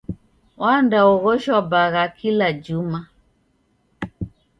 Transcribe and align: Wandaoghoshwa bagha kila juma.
Wandaoghoshwa 0.61 1.59
bagha 1.71 2.03
kila 2.17 2.47
juma. 2.63 2.99